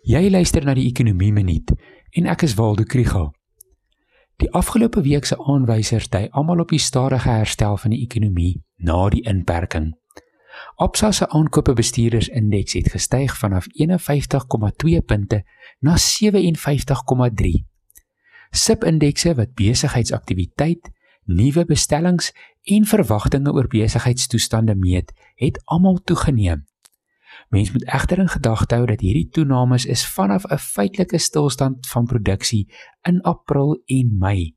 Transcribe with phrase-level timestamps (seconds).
[0.00, 1.74] Jy luister na die Ekonomie Minuut
[2.16, 3.26] en ek is Waldo Krugel.
[4.40, 9.10] Die afgelope week se aanwysers dui almal op die stadige herstel van die ekonomie na
[9.12, 9.90] die inperking.
[10.80, 15.42] Absa se aankope bestuurdersindeks het gestyg vanaf 51,2 punte
[15.84, 17.52] na 57,3.
[18.56, 20.90] SIP-indekse wat besigheidsaktiwiteit,
[21.28, 22.32] nuwe bestellings
[22.64, 26.64] en verwagtinge oor besigheidstoestande meet, het almal toegeneem.
[27.50, 32.06] Mens moet egter in gedagte hou dat hierdie toenames is vanaf 'n feitelike stilstand van
[32.06, 32.70] produksie
[33.02, 34.54] in April en Mei.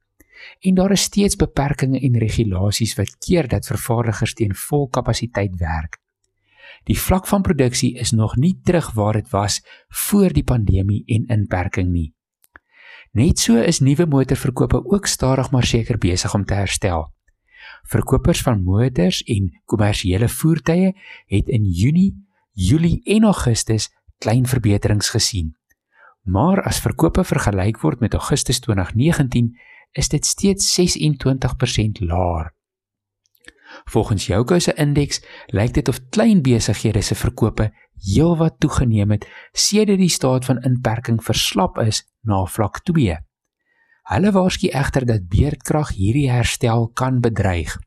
[0.59, 5.97] En daar is steeds beperkings en regulasies wat keer dat vervaardigers teen vol kapasiteit werk.
[6.83, 11.25] Die vlak van produksie is nog nie terug waar dit was voor die pandemie en
[11.25, 12.13] inperking nie.
[13.11, 17.11] Net so is nuwe motorverkope ook stadig maar seker besig om te herstel.
[17.83, 20.93] Verkopers van motors en kommersiële voertuie
[21.25, 22.13] het in Junie
[22.55, 25.55] Julie en Augustus klein verbeterings gesien.
[26.21, 29.55] Maar as verkope vergelyk word met Augustus 2019,
[29.91, 32.53] is dit steeds 26% laer.
[33.89, 37.71] Volgens Jouko se indeks lyk dit of klein besighede se verkope
[38.05, 43.17] heelwat toegeneem het sedert die staat van inperking verslap is na vlak 2.
[44.13, 47.79] Hulle waarsku egter dat beerdkrag hierdie herstel kan bedreig.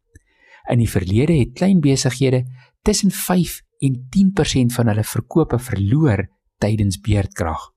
[0.67, 2.43] In die verlede het klein besighede
[2.87, 6.29] tussen 5 en 10% van hulle verkope verloor
[6.63, 7.73] tydens beerdkrag.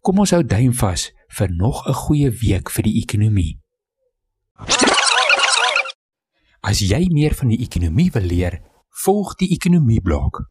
[0.00, 3.58] Kom ons hou duim vas vir nog 'n goeie week vir die ekonomie.
[6.60, 8.60] As jy meer van die ekonomie wil leer,
[9.04, 10.46] volg die ekonomie blok.